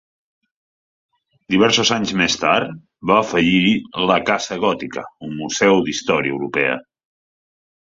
[1.55, 2.71] Diversos anys més tard,
[3.13, 3.75] va afegir-hi
[4.13, 6.75] la casa Gòtica, un museu d'història europea.